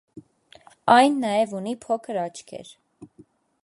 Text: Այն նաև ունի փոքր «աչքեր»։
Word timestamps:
Այն 0.93 1.19
նաև 1.27 1.55
ունի 1.61 1.77
փոքր 1.87 2.23
«աչքեր»։ 2.27 2.77